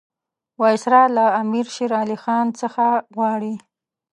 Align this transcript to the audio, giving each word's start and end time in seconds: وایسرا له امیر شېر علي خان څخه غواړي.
وایسرا 0.61 1.03
له 1.17 1.25
امیر 1.41 1.65
شېر 1.75 1.91
علي 2.01 2.17
خان 2.23 2.47
څخه 2.61 2.85
غواړي. 3.15 3.53